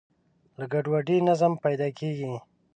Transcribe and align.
له 0.57 0.65
ګډوډۍ 0.71 1.17
نظم 1.29 1.53
پیدا 1.63 1.87
کېږي. 1.99 2.33